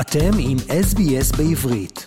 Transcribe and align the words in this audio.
אתם 0.00 0.30
עם 0.38 0.56
SBS 0.58 1.36
בעברית. 1.36 2.06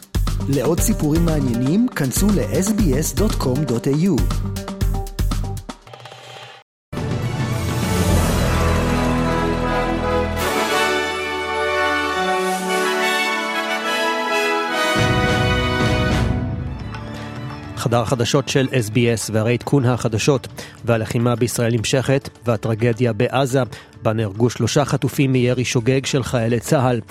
לעוד 0.49 0.79
סיפורים 0.79 1.25
מעניינים, 1.25 1.87
כנסו 1.87 2.27
ל-sbs.com.au. 2.27 4.21
חדר 17.75 18.01
החדשות 18.01 18.49
של 18.49 18.67
SBS 18.67 19.29
והרי 19.31 19.53
עדכון 19.53 19.85
החדשות 19.85 20.47
והלחימה 20.85 21.35
בישראל 21.35 21.73
נמשכת 21.73 22.29
והטרגדיה 22.45 23.13
בעזה 23.13 23.61
בה 24.01 24.13
נהרגו 24.13 24.49
שלושה 24.49 24.85
חטופים 24.85 25.31
מירי 25.31 25.65
שוגג 25.65 26.05
של 26.05 26.23
חיילי 26.23 26.59
צה"ל. 26.59 27.01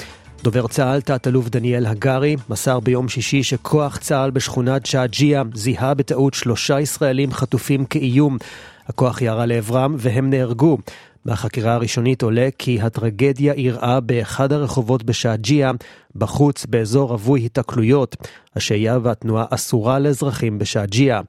דובר 0.42 0.66
צה"ל, 0.66 1.00
תת-אלוף 1.00 1.48
דניאל 1.48 1.86
הגרי, 1.86 2.36
מסר 2.48 2.80
ביום 2.80 3.08
שישי 3.08 3.42
שכוח 3.42 3.96
צה"ל 3.96 4.30
בשכונת 4.30 4.86
שעג'יה 4.86 5.42
זיהה 5.54 5.94
בטעות 5.94 6.34
שלושה 6.34 6.80
ישראלים 6.80 7.32
חטופים 7.32 7.84
כאיום. 7.84 8.38
הכוח 8.86 9.22
ירה 9.22 9.46
לעברם 9.46 9.94
והם 9.98 10.30
נהרגו. 10.30 10.78
מהחקירה 11.24 11.74
הראשונית 11.74 12.22
עולה 12.22 12.48
כי 12.58 12.80
הטרגדיה 12.80 13.52
אירעה 13.52 14.00
באחד 14.00 14.52
הרחובות 14.52 15.02
בשעג'יה, 15.02 15.70
בחוץ 16.16 16.66
באזור 16.66 17.10
רווי 17.10 17.46
התקלויות. 17.46 18.16
השהייה 18.56 18.98
והתנועה 19.02 19.44
אסורה 19.50 19.98
לאזרחים 19.98 20.58
בשעג'יה. 20.58 21.20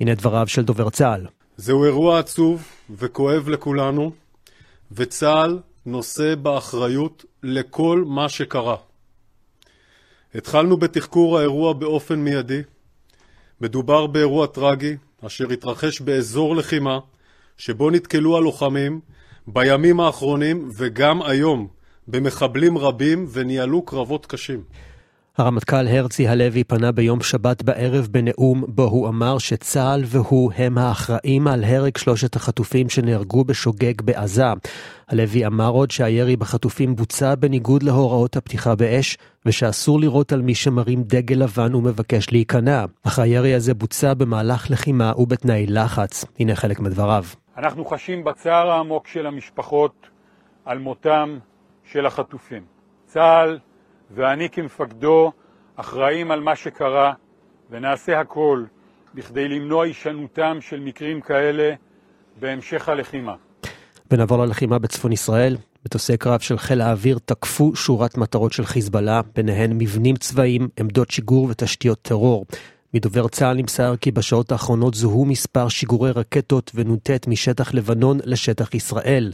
הנה 0.00 0.14
דבריו 0.14 0.46
של 0.48 0.62
דובר 0.64 0.90
צה"ל. 0.90 1.26
זהו 1.56 1.84
אירוע 1.84 2.18
עצוב 2.18 2.62
וכואב 2.90 3.48
לכולנו, 3.48 4.12
וצה"ל 4.92 5.58
נושא 5.86 6.34
באחריות 6.34 7.24
לכל 7.42 8.04
מה 8.06 8.28
שקרה. 8.28 8.76
התחלנו 10.34 10.76
בתחקור 10.76 11.38
האירוע 11.38 11.72
באופן 11.72 12.18
מיידי. 12.18 12.62
מדובר 13.60 14.06
באירוע 14.06 14.46
טרגי 14.46 14.96
אשר 15.26 15.48
התרחש 15.48 16.00
באזור 16.00 16.56
לחימה 16.56 16.98
שבו 17.56 17.90
נתקלו 17.90 18.36
הלוחמים 18.36 19.00
בימים 19.46 20.00
האחרונים 20.00 20.70
וגם 20.76 21.22
היום 21.22 21.68
במחבלים 22.08 22.78
רבים 22.78 23.26
וניהלו 23.32 23.82
קרבות 23.82 24.26
קשים. 24.26 24.62
הרמטכ"ל 25.38 25.88
הרצי 25.88 26.28
הלוי 26.28 26.64
פנה 26.64 26.92
ביום 26.92 27.22
שבת 27.22 27.62
בערב 27.62 28.08
בנאום 28.10 28.64
בו 28.68 28.82
הוא 28.82 29.08
אמר 29.08 29.38
שצה"ל 29.38 30.02
והוא 30.06 30.52
הם 30.56 30.78
האחראים 30.78 31.48
על 31.48 31.64
הרג 31.64 31.96
שלושת 31.96 32.36
החטופים 32.36 32.88
שנהרגו 32.88 33.44
בשוגג 33.44 34.02
בעזה. 34.02 34.44
הלוי 35.08 35.46
אמר 35.46 35.68
עוד 35.68 35.90
שהירי 35.90 36.36
בחטופים 36.36 36.96
בוצע 36.96 37.34
בניגוד 37.34 37.82
להוראות 37.82 38.36
הפתיחה 38.36 38.74
באש, 38.74 39.18
ושאסור 39.46 40.00
לירות 40.00 40.32
על 40.32 40.42
מי 40.42 40.54
שמרים 40.54 41.02
דגל 41.02 41.36
לבן 41.36 41.74
ומבקש 41.74 42.32
להיכנע. 42.32 42.84
אך 43.06 43.18
הירי 43.18 43.54
הזה 43.54 43.74
בוצע 43.74 44.14
במהלך 44.14 44.70
לחימה 44.70 45.12
ובתנאי 45.16 45.66
לחץ. 45.66 46.24
הנה 46.38 46.54
חלק 46.54 46.80
מדבריו. 46.80 47.24
אנחנו 47.56 47.84
חשים 47.84 48.24
בצער 48.24 48.70
העמוק 48.70 49.06
של 49.06 49.26
המשפחות 49.26 50.06
על 50.64 50.78
מותם 50.78 51.38
של 51.84 52.06
החטופים. 52.06 52.62
צה"ל 53.06 53.58
ואני 54.10 54.50
כמפקדו 54.50 55.32
אחראים 55.76 56.30
על 56.30 56.40
מה 56.40 56.56
שקרה 56.56 57.12
ונעשה 57.70 58.20
הכל 58.20 58.64
בכדי 59.14 59.48
למנוע 59.48 59.84
הישנותם 59.84 60.58
של 60.60 60.80
מקרים 60.80 61.20
כאלה 61.20 61.74
בהמשך 62.40 62.88
הלחימה. 62.88 63.34
ונעבור 64.10 64.38
ללחימה 64.44 64.78
בצפון 64.78 65.12
ישראל. 65.12 65.56
מטוסי 65.86 66.16
קרב 66.16 66.40
של 66.40 66.58
חיל 66.58 66.80
האוויר 66.80 67.18
תקפו 67.24 67.76
שורת 67.76 68.16
מטרות 68.16 68.52
של 68.52 68.64
חיזבאללה, 68.64 69.20
ביניהן 69.36 69.72
מבנים 69.78 70.16
צבאיים, 70.16 70.68
עמדות 70.80 71.10
שיגור 71.10 71.46
ותשתיות 71.50 72.02
טרור. 72.02 72.46
מדובר 72.94 73.28
צה"ל 73.28 73.56
נמסר 73.56 73.96
כי 73.96 74.10
בשעות 74.10 74.52
האחרונות 74.52 74.94
זוהו 74.94 75.24
מספר 75.24 75.68
שיגורי 75.68 76.10
רקטות 76.10 76.70
ונ"ט 76.74 77.10
משטח 77.28 77.74
לבנון 77.74 78.18
לשטח 78.24 78.74
ישראל. 78.74 79.32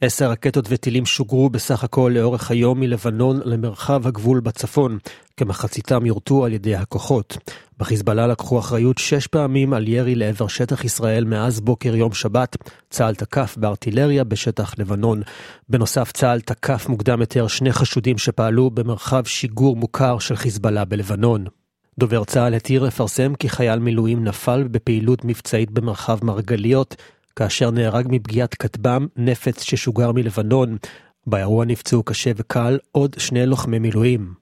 עשר 0.00 0.30
רקטות 0.30 0.64
וטילים 0.68 1.06
שוגרו 1.06 1.50
בסך 1.50 1.84
הכל 1.84 2.12
לאורך 2.14 2.50
היום 2.50 2.80
מלבנון 2.80 3.40
למרחב 3.44 4.06
הגבול 4.06 4.40
בצפון, 4.40 4.98
כמחציתם 5.36 6.06
יורטו 6.06 6.44
על 6.44 6.52
ידי 6.52 6.76
הכוחות. 6.76 7.38
בחיזבאללה 7.78 8.26
לקחו 8.26 8.58
אחריות 8.58 8.98
שש 8.98 9.26
פעמים 9.26 9.72
על 9.72 9.88
ירי 9.88 10.14
לעבר 10.14 10.48
שטח 10.48 10.84
ישראל 10.84 11.24
מאז 11.24 11.60
בוקר 11.60 11.96
יום 11.96 12.12
שבת. 12.12 12.56
צה"ל 12.90 13.14
תקף 13.14 13.54
בארטילריה 13.56 14.24
בשטח 14.24 14.74
לבנון. 14.78 15.22
בנוסף, 15.68 16.12
צה"ל 16.12 16.40
תקף 16.40 16.88
מוקדם 16.88 17.20
יותר 17.20 17.46
שני 17.46 17.72
חשודים 17.72 18.18
שפעלו 18.18 18.70
במרחב 18.70 19.24
שיגור 19.24 19.76
מוכר 19.76 20.18
של 20.18 20.36
חיזבאללה 20.36 20.84
בלבנון. 20.84 21.44
דובר 21.98 22.24
צה"ל 22.24 22.54
התיר 22.54 22.82
לפרסם 22.82 23.34
כי 23.34 23.48
חייל 23.48 23.78
מילואים 23.78 24.24
נפל 24.24 24.68
בפעילות 24.70 25.24
מבצעית 25.24 25.70
במרחב 25.70 26.18
מרגליות, 26.22 26.96
כאשר 27.38 27.70
נהרג 27.70 28.06
מפגיעת 28.10 28.54
כטב"ם 28.54 29.06
נפץ 29.16 29.62
ששוגר 29.62 30.12
מלבנון. 30.12 30.76
באירוע 31.26 31.64
נפצעו 31.64 32.02
קשה 32.02 32.30
וקל 32.36 32.78
עוד 32.92 33.16
שני 33.18 33.46
לוחמי 33.46 33.78
מילואים. 33.78 34.34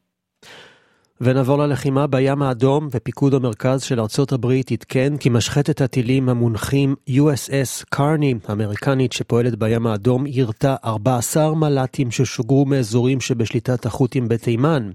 ונעבור 1.21 1.59
ללחימה 1.59 2.07
בים 2.07 2.43
האדום, 2.43 2.89
ופיקוד 2.91 3.35
המרכז 3.35 3.83
של 3.83 4.01
ארצות 4.01 4.33
הברית 4.33 4.73
עדכן 4.73 5.17
כי 5.17 5.29
משחטת 5.29 5.81
הטילים 5.81 6.29
המונחים 6.29 6.95
USS 7.11 7.85
קרני, 7.91 8.35
האמריקנית 8.49 9.13
שפועלת 9.13 9.59
בים 9.59 9.87
האדום, 9.87 10.27
יירתה 10.27 10.77
14 10.85 11.55
מל"טים 11.55 12.11
ששוגרו 12.11 12.65
מאזורים 12.65 13.21
שבשליטת 13.21 13.87
החות'ים 13.87 14.29
בתימן. 14.29 14.91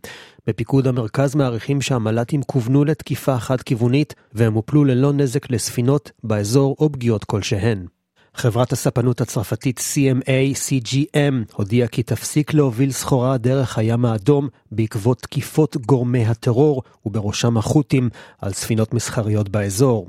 בפיקוד 0.48 0.88
המרכז 0.88 1.36
מעריכים 1.36 1.82
שהמל"טים 1.82 2.42
כוונו 2.44 2.84
לתקיפה 2.86 3.40
חד-כיוונית, 3.40 4.16
והם 4.34 4.54
הופלו 4.54 4.86
ללא 4.86 5.14
נזק 5.14 5.52
לספינות 5.52 6.12
באזור 6.24 6.76
או 6.80 6.92
פגיעות 6.92 7.24
כלשהן. 7.24 7.86
חברת 8.34 8.72
הספנות 8.72 9.22
הצרפתית 9.22 9.80
CMA-CGM 9.80 11.54
הודיעה 11.54 11.88
כי 11.88 12.04
תפסיק 12.04 12.54
להוביל 12.54 12.92
סחורה 12.92 13.38
דרך 13.38 13.78
הים 13.78 14.06
האדום 14.06 14.48
בעקבות 14.72 15.22
תקיפות 15.22 15.78
גורמי 15.78 16.26
הטרור, 16.26 16.84
ובראשם 17.06 17.58
החות'ים, 17.58 18.10
על 18.40 18.54
ספינות 18.54 18.94
מסחריות 18.94 19.50
באזור. 19.50 20.08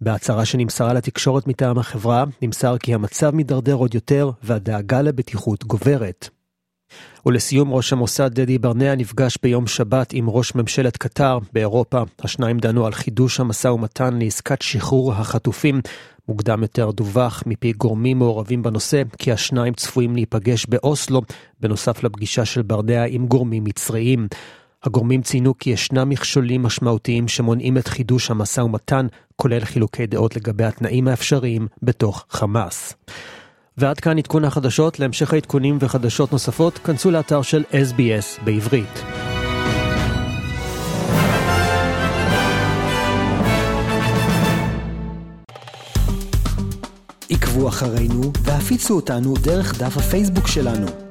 בהצהרה 0.00 0.44
שנמסרה 0.44 0.92
לתקשורת 0.92 1.46
מטעם 1.46 1.78
החברה, 1.78 2.24
נמסר 2.42 2.78
כי 2.78 2.94
המצב 2.94 3.34
מידרדר 3.34 3.74
עוד 3.74 3.94
יותר 3.94 4.30
והדאגה 4.42 5.02
לבטיחות 5.02 5.64
גוברת. 5.64 6.28
ולסיום, 7.26 7.72
ראש 7.72 7.92
המוסד 7.92 8.34
דדי 8.34 8.58
ברנע 8.58 8.94
נפגש 8.94 9.38
ביום 9.42 9.66
שבת 9.66 10.12
עם 10.12 10.30
ראש 10.30 10.54
ממשלת 10.54 10.96
קטר 10.96 11.38
באירופה. 11.52 12.02
השניים 12.20 12.58
דנו 12.58 12.86
על 12.86 12.92
חידוש 12.92 13.40
המשא 13.40 13.68
ומתן 13.68 14.18
לעסקת 14.18 14.62
שחרור 14.62 15.12
החטופים. 15.12 15.80
מוקדם 16.28 16.62
יותר 16.62 16.90
דווח 16.90 17.42
מפי 17.46 17.72
גורמים 17.72 18.18
מעורבים 18.18 18.62
בנושא 18.62 19.02
כי 19.18 19.32
השניים 19.32 19.74
צפויים 19.74 20.14
להיפגש 20.14 20.66
באוסלו, 20.66 21.22
בנוסף 21.60 22.04
לפגישה 22.04 22.44
של 22.44 22.62
ברנע 22.62 23.04
עם 23.08 23.26
גורמים 23.26 23.64
מצריים. 23.64 24.28
הגורמים 24.84 25.22
ציינו 25.22 25.58
כי 25.58 25.70
ישנם 25.70 26.08
מכשולים 26.08 26.62
משמעותיים 26.62 27.28
שמונעים 27.28 27.78
את 27.78 27.88
חידוש 27.88 28.30
המשא 28.30 28.60
ומתן, 28.60 29.06
כולל 29.36 29.64
חילוקי 29.64 30.06
דעות 30.06 30.36
לגבי 30.36 30.64
התנאים 30.64 31.08
האפשריים 31.08 31.68
בתוך 31.82 32.26
חמאס. 32.30 32.94
ועד 33.78 34.00
כאן 34.00 34.18
עדכון 34.18 34.44
החדשות, 34.44 34.98
להמשך 34.98 35.32
העדכונים 35.32 35.78
וחדשות 35.80 36.32
נוספות, 36.32 36.78
כנסו 36.78 37.10
לאתר 37.10 37.42
של 37.42 37.64
SBS 37.72 38.44
בעברית. 38.44 39.04
עקבו 47.30 47.68
אחרינו 47.68 48.32
והפיצו 48.42 48.96
אותנו 48.96 49.34
דרך 49.42 49.78
דף 49.78 49.96
הפייסבוק 49.96 50.46
שלנו. 50.46 51.03